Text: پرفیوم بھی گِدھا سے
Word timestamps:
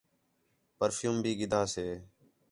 پرفیوم 0.77 1.15
بھی 1.23 1.31
گِدھا 1.39 1.61
سے 1.73 1.87